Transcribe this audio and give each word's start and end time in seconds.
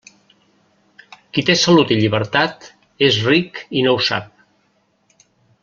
Qui 1.37 1.43
té 1.49 1.55
salut 1.63 1.93
i 1.95 1.97
llibertat 1.99 2.65
és 3.09 3.21
ric 3.29 3.61
i 3.81 3.85
no 3.89 3.95
ho 3.99 4.01
sap. 4.11 5.25